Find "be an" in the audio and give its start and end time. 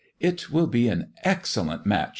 0.65-1.13